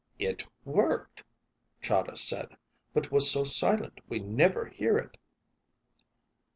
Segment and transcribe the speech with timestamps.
[0.17, 1.23] "It worked,"
[1.79, 2.57] Chahda said.
[2.91, 5.15] "But was so silent we never hear it!"